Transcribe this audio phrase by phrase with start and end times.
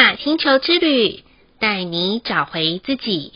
[0.00, 1.22] 雅星球之旅，
[1.60, 3.34] 带你找回自己。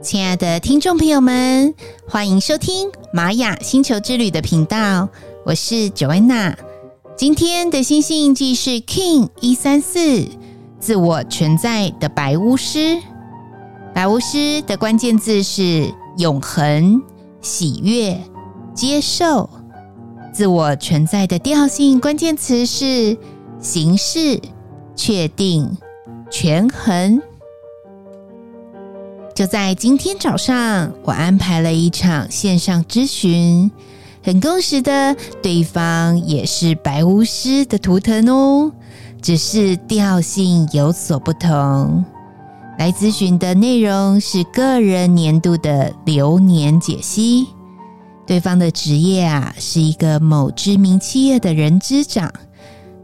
[0.00, 1.74] 亲爱的听众朋友们，
[2.08, 5.10] 欢迎收听玛雅星球之旅的频道，
[5.44, 6.56] 我是 Joanna。
[7.14, 10.26] 今天的星星印记是 King 一三四，
[10.78, 12.96] 自我存在的白巫师。
[13.94, 17.02] 白巫师的关键字是永恒、
[17.42, 18.18] 喜悦、
[18.74, 19.48] 接受。
[20.32, 23.16] 自我存在的调性关键词是
[23.58, 24.40] 形式、
[24.94, 25.76] 确定、
[26.30, 27.20] 权衡。
[29.34, 33.70] 就在今天早上，我安排了一场线上咨询，
[34.22, 38.70] 很共识的，对方也是白巫师的图腾哦，
[39.20, 42.04] 只是调性有所不同。
[42.78, 47.48] 来咨询的内容是个人年度的流年解析。
[48.30, 52.32] 对方的职业啊，是一个某知名企业的人资长。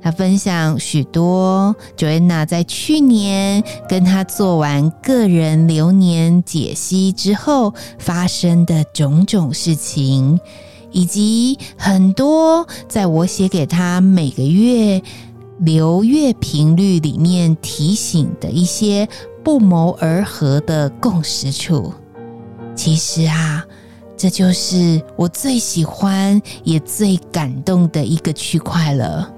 [0.00, 10.38] 他分享许多 Joanna 在去年跟他做完个人流年解析之后发生的种种事情，
[10.92, 15.02] 以及很多在我写给他每个月
[15.58, 19.08] 流月频率里面提醒的一些
[19.42, 21.92] 不谋而合的共识处。
[22.76, 23.64] 其实啊。
[24.16, 29.30] 这就是我最喜欢也最感动的一个区块了，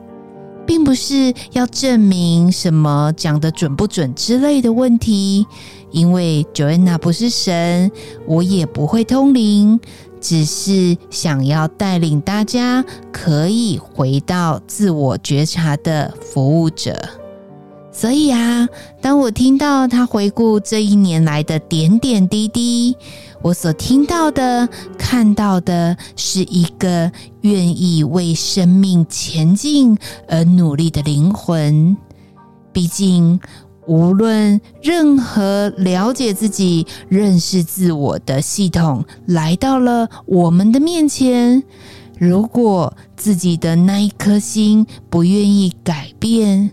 [0.64, 5.44] 并不是要证明什么讲的准不准之类的问题，
[5.90, 7.90] 因为 Joanna 不是神，
[8.26, 9.80] 我也不会通灵，
[10.20, 17.17] 只是想要带领大家可以回到自我觉察的服务者。
[17.98, 18.68] 所以啊，
[19.00, 22.96] 当我听到他回顾这一年来的点点滴滴。
[23.42, 27.10] 我所听到的、看到的，是一个
[27.40, 29.98] 愿意为生命前进
[30.28, 31.96] 而努力的灵魂。
[32.72, 33.40] 毕竟，
[33.88, 41.64] 无论任何了解自己、认识自我的系统来到了我们的面前，
[42.16, 46.70] 如果自己的那一颗心不愿意改变，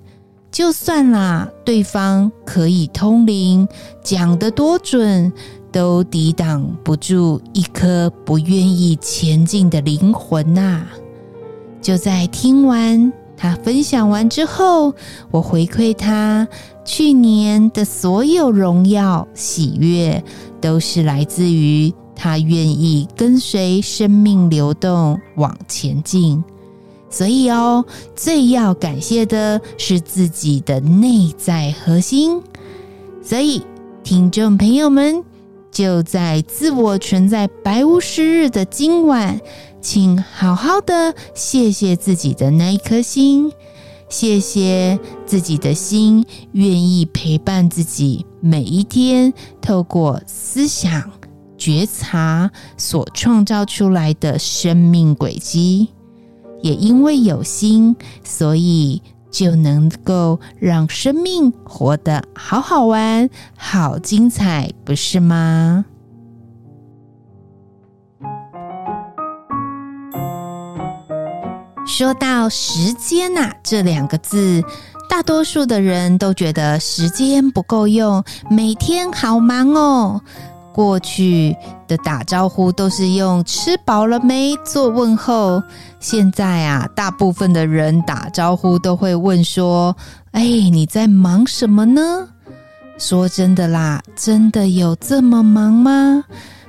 [0.56, 3.68] 就算啦，对方可以通灵，
[4.02, 5.34] 讲得多准。
[5.70, 10.88] 都抵挡不住一颗不愿意前进的灵魂呐、啊！
[11.82, 14.94] 就在听完他分享完之后，
[15.32, 16.48] 我回馈他，
[16.86, 20.24] 去年的所有荣耀、喜悦，
[20.62, 26.42] 都是来自于他愿意跟随生命流动往前进。
[27.10, 27.86] 所以哦，
[28.16, 32.42] 最要感谢的是自己的内在核心。
[33.22, 33.62] 所以，
[34.04, 35.24] 听众朋友们。
[35.72, 39.42] 就在自我存在白巫师日的今晚，
[39.82, 43.52] 请好好的谢谢自己的那一颗心，
[44.08, 51.12] 谢谢自己的心愿意陪伴自己每一天，透过思想
[51.58, 55.90] 觉察所创造出来的生命轨迹。
[56.62, 59.02] 也因为有心，所以。
[59.32, 65.84] 就能够让生命活得好好玩、好精彩，不是吗？
[71.86, 74.64] 说到时间呐、啊，这两个字，
[75.10, 80.22] 大多数的人都觉得时间不够用，每天好忙哦。
[80.76, 81.56] 过去
[81.88, 85.64] 的打招呼都是用“吃饱了没”做问候，
[86.02, 89.96] 现在啊，大部分的人打招呼都会问说
[90.34, 92.28] ：“哎，你在忙什么呢？”
[93.00, 96.26] 说真的啦，真的有这么忙吗？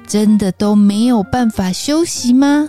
[0.06, 2.69] 真的都没有办法休息吗？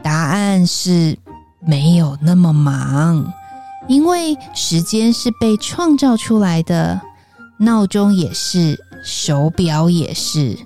[0.00, 1.18] 答案是
[1.58, 3.32] 没有那么忙，
[3.88, 7.00] 因为时间是被创造出来的，
[7.58, 8.78] 闹钟也是。
[9.02, 10.56] 手表也是，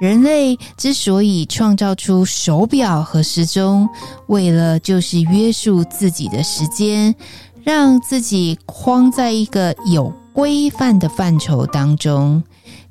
[0.00, 3.88] 人类之所以创造出手表和时钟，
[4.26, 7.14] 为了就是约束自己的时间，
[7.62, 12.42] 让自己框在一个有规范的范畴当中。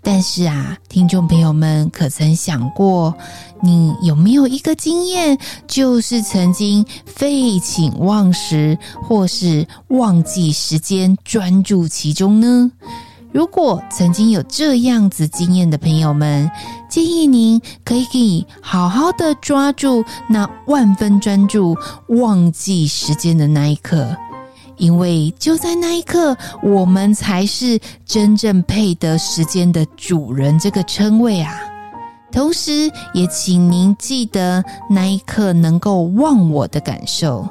[0.03, 3.13] 但是啊，听众朋友们可曾想过，
[3.61, 5.37] 你有没有一个经验，
[5.67, 12.71] 就是曾经废寝忘食，或是忘记时间，专注其中呢？
[13.31, 16.49] 如果曾经有这样子经验的朋友们，
[16.89, 21.75] 建议您可以好好的抓住那万分专注、
[22.09, 24.15] 忘记时间的那一刻，
[24.75, 31.55] 因为就在那一刻，我们才是真正配得时间的主人这个称谓啊！
[32.33, 37.47] 同时也请您记得那一刻能够忘我的感受，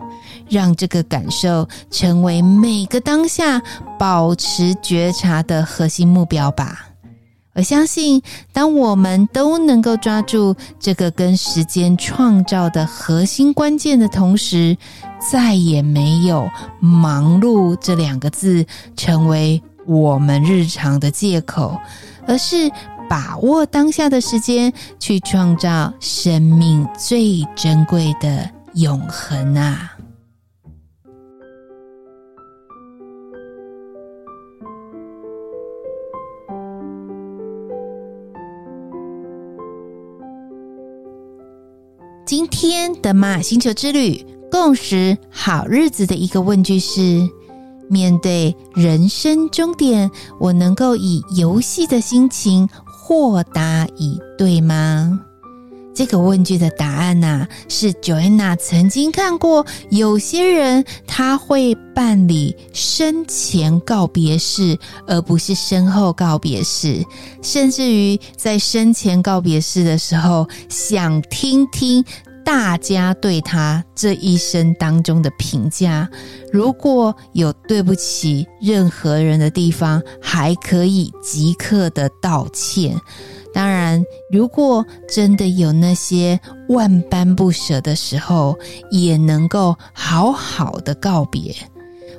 [0.50, 3.62] 让这个感受成为每个当下
[3.98, 6.88] 保持觉察的核心目标吧。
[7.52, 14.76] 我相信，当我们都能够抓住这个跟时间创造的核心关键的同时，
[15.30, 16.48] 再也没有
[16.78, 18.64] “忙碌”这两个字
[18.96, 21.76] 成为我们日常的借口，
[22.26, 22.70] 而是
[23.08, 29.96] 把握当下的时间，去创造生命最珍贵的永恒啊！
[42.30, 47.28] 今天的马星球之旅，共识好日子的一个问句是：
[47.88, 55.20] 面对人生终点，我能够以游戏的心情豁达以对吗？
[56.00, 67.04] 这个问句的答案呢、是 Joanna 曾经看过，有些人他会办理生前告别式，而不是身后告别式，
[67.42, 72.02] 甚至于在生前告别式的时候，想听听。
[72.42, 76.08] 大家对他这一生当中的评价，
[76.50, 82.98] 如果有对不起任何人的地方，还可以即刻的道歉。
[83.52, 86.38] 当然，如果真的有那些
[86.68, 88.56] 万般不舍的时候，
[88.90, 91.54] 也能够好好的告别。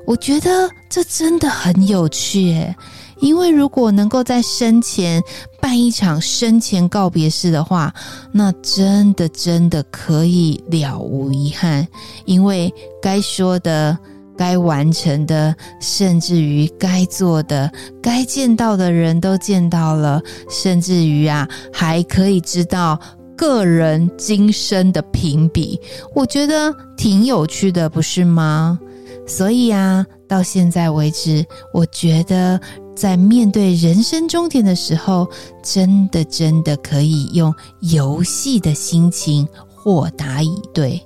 [0.06, 2.76] 我觉得这真的很有趣。
[3.20, 5.22] 因为如果能够在生前
[5.62, 7.94] 办一场生前告别式的话，
[8.32, 11.88] 那真的真的可以了无遗憾。
[12.26, 13.96] 因为该说的、
[14.42, 17.72] 该完成的，甚至于该做的、
[18.02, 23.00] 该见到的人都见到了，甚至于啊，还可以知道
[23.38, 25.80] 个人今生的评比。
[26.16, 28.80] 我觉得挺有趣的，不是吗？
[29.28, 32.60] 所以啊，到现在为止，我觉得。
[32.94, 35.28] 在面对人生终点的时候，
[35.64, 41.02] 真的真的可以用游戏的心情豁达以对。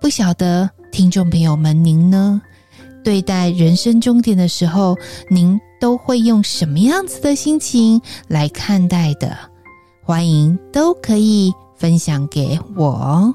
[0.00, 2.40] 不晓得听众朋友们，您呢？
[3.06, 4.96] 对待人生终点的时候，
[5.30, 9.38] 您都会用什么样子的心情来看待的？
[10.02, 13.32] 欢迎都可以分享给我。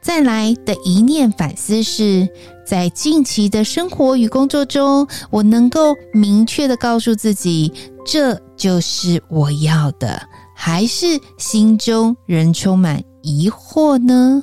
[0.00, 2.26] 再来的一念反思是，
[2.66, 7.70] 在近期的生活与工作中，我能够明确地告诉自己，
[8.02, 10.22] 这就是我要的，
[10.56, 14.42] 还是心中仍充满疑惑呢？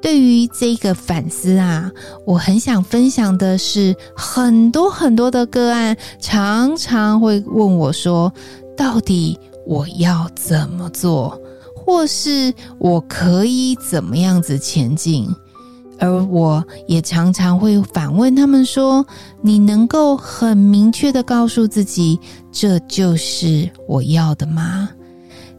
[0.00, 1.90] 对于这个反思啊，
[2.24, 8.32] 我很想分享的是，很多很多的个案常常会问我说，
[8.76, 11.40] 到底我要怎么做？
[11.74, 15.28] 或是我可以怎么样子前进？
[15.98, 19.06] 而我也常常会反问他们说
[19.40, 22.20] ：“你能够很明确的告诉自己，
[22.52, 24.90] 这就是我要的吗？”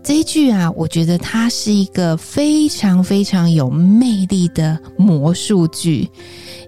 [0.08, 6.10] 这一句啊，我觉得它是一个非常非常有魅力的魔术句，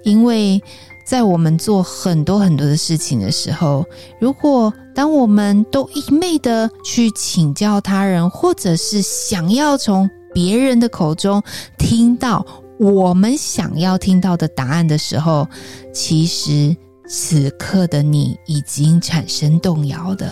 [0.03, 0.62] 因为。
[1.06, 3.84] 在我们做很多很多的事情的时候，
[4.22, 11.41] 如果当我们都一昧的去请教他人，或者是想要从别人的口中
[11.79, 12.46] 听到
[12.77, 15.48] 我们想要听到的答案的时候，
[15.91, 16.77] 其实
[17.08, 20.31] 此刻的你已经产生动摇的。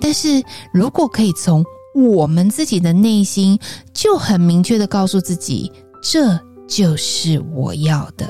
[0.00, 0.40] 但是
[0.72, 1.64] 如果可以从
[1.94, 3.58] 我们自己的内心
[3.92, 5.70] 就很明确的告诉自己，
[6.02, 8.26] 这就是我要的，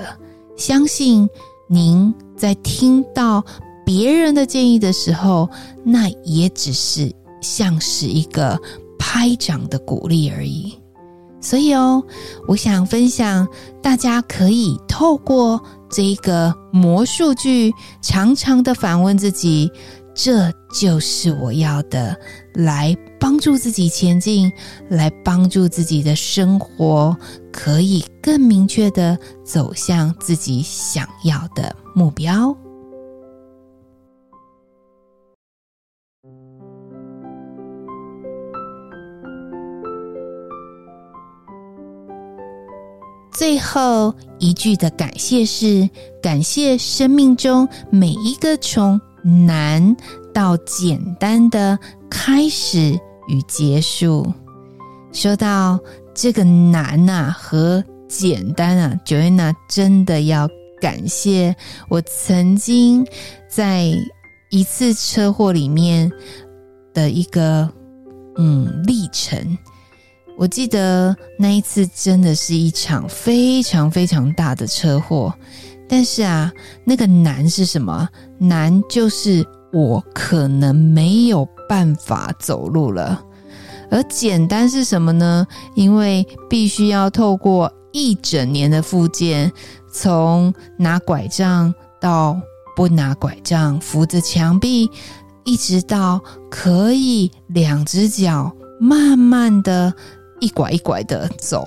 [0.57, 1.29] 相信。
[1.71, 3.45] 您在听到
[3.85, 5.47] 别人的建议的时候，
[5.85, 7.13] 那也只是
[7.43, 8.59] 像是一个
[8.99, 10.73] 拍掌的鼓励而已。
[11.43, 12.03] 所以哦，
[12.47, 13.47] 我想分享，
[13.83, 19.71] 大家可以透过这个魔术句，常常的反问自己。
[20.21, 22.19] 这就是我要的，
[22.53, 24.53] 来帮助自己前进，
[24.91, 27.17] 来帮助自己的生活
[27.53, 32.53] 可以更明确的走向自己想要的目标。
[43.33, 45.89] 最后一句的感谢是：
[46.21, 49.01] 感谢生命中每一个从
[49.47, 49.97] 难
[50.33, 54.33] 到简单的开始与结束。
[55.13, 55.79] 说到
[56.15, 60.49] 这个难、啊、和简单啊，Joanna 真的要
[60.81, 61.55] 感谢
[61.89, 63.07] 我曾经
[63.49, 63.93] 在
[64.51, 66.11] 一次车祸里面
[66.95, 67.69] 的一个
[68.37, 69.59] 嗯历程。
[70.37, 75.35] 我记得那一次真的是一场非常非常大的车祸，
[75.89, 76.53] 但是啊，
[76.85, 78.09] 那个难是什么？
[78.39, 83.23] 难就是我可能没有办法走路了，
[83.91, 85.47] 而简单是什么呢？
[85.75, 89.53] 因为必须要透过一整年的复健，
[89.93, 92.41] 从拿拐杖到
[92.77, 94.91] 不拿拐杖，扶着墙壁，
[95.45, 99.93] 一直到可以两只脚慢慢的
[100.41, 101.67] 一拐一拐的走。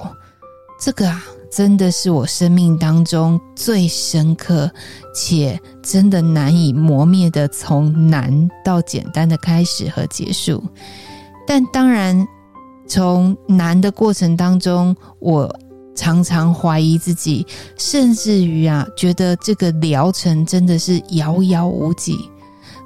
[0.79, 4.71] 这个啊，真的是我生命当中最深刻
[5.13, 10.63] 且真的难以磨灭的，从难到简单的开始和结束。
[11.45, 12.25] 但当然，
[12.87, 15.53] 从难的过程当中，我。
[15.93, 17.45] 常常怀疑自己，
[17.77, 22.17] 甚至于啊，觉得这个疗程真的是遥遥无期。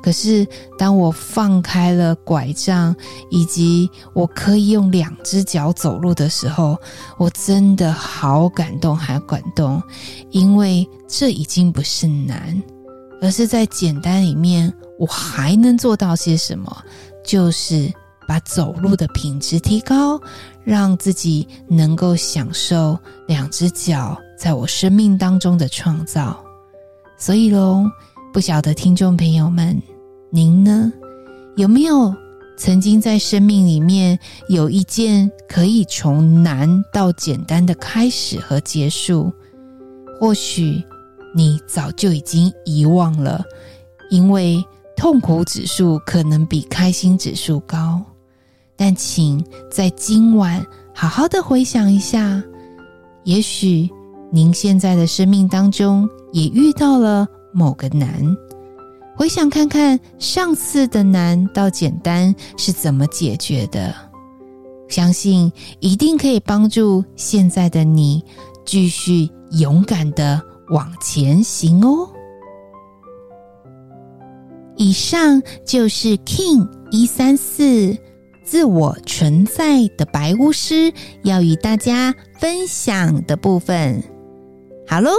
[0.05, 0.47] 可是，
[0.77, 2.95] 当我放开了拐杖，
[3.31, 6.77] 以及我可以用两只脚走路的时候，
[7.17, 9.81] 我真的好感动，好感动，
[10.29, 12.61] 因为这已经不是难，
[13.19, 16.83] 而是在简单里面，我还能做到些什么？
[17.25, 17.91] 就是。
[18.27, 20.19] 把走路的品质提高，
[20.63, 22.97] 让自己能够享受
[23.27, 26.43] 两只脚在我生命当中的创造。
[27.19, 27.83] 所以喽，
[28.33, 29.79] 不晓得听众朋友们，
[30.35, 30.91] 您呢，
[31.55, 32.13] 有没有
[32.57, 39.31] 曾经在生命里面有一件可以从难到简单的开始和结束？
[40.19, 40.83] 或许
[41.33, 43.45] 你早就已经遗忘了，
[44.09, 44.61] 因为
[44.97, 48.03] 痛苦指数可能比开心指数高。
[48.75, 50.61] 但请在今晚
[50.93, 52.43] 好好的回想一下，
[53.23, 53.89] 也许
[54.29, 58.35] 您现在的生命当中也遇到了某个难，
[59.15, 63.95] 回想看看上次的难到简单是怎么解决的，
[64.87, 68.23] 相信一定可以帮助现在的你
[68.65, 72.09] 继续勇敢的往前行哦。
[74.75, 77.97] 以上就是 King 一三四。
[78.43, 80.93] 自我存在的白巫师
[81.23, 84.03] 要与大家分享的部分，
[84.87, 85.09] 好喽，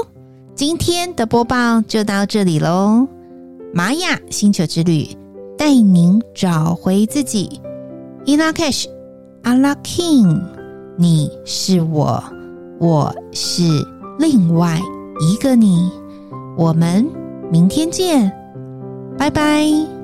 [0.54, 3.08] 今天的播报就到这里喽。
[3.76, 5.06] 玛雅星球之旅
[5.58, 7.60] 带您找回自己。
[8.24, 8.86] i n a Cash，
[9.42, 10.42] 阿拉 King，
[10.96, 12.24] 你是我，
[12.80, 13.64] 我是
[14.18, 14.80] 另外
[15.20, 15.90] 一个你。
[16.56, 17.06] 我们
[17.52, 18.32] 明天见，
[19.18, 19.95] 拜拜。